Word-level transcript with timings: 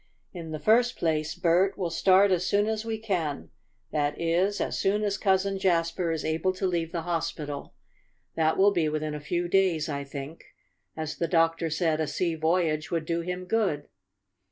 "In 0.33 0.49
the 0.49 0.57
first 0.57 0.97
place, 0.97 1.35
Bert, 1.35 1.77
we'll 1.77 1.91
start 1.91 2.31
as 2.31 2.43
soon 2.43 2.65
as 2.65 2.83
we 2.83 2.97
can 2.97 3.51
that 3.91 4.19
is 4.19 4.59
as 4.59 4.79
soon 4.79 5.03
as 5.03 5.15
Cousin 5.15 5.59
Jasper 5.59 6.11
is 6.11 6.25
able 6.25 6.53
to 6.53 6.65
leave 6.65 6.91
the 6.91 7.03
hospital. 7.03 7.75
That 8.35 8.57
will 8.57 8.71
be 8.71 8.89
within 8.89 9.13
a 9.13 9.19
few 9.19 9.47
days, 9.47 9.89
I 9.89 10.03
think, 10.03 10.43
as 10.97 11.17
the 11.17 11.27
doctor 11.27 11.69
said 11.69 11.99
a 12.01 12.07
sea 12.07 12.33
voyage 12.33 12.89
would 12.89 13.05
do 13.05 13.21
him 13.21 13.45
good. 13.45 13.89